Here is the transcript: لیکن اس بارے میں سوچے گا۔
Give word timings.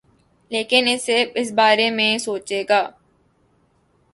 لیکن 0.51 0.83
اس 1.35 1.51
بارے 1.55 1.89
میں 1.97 2.17
سوچے 2.17 2.63
گا۔ 2.69 2.81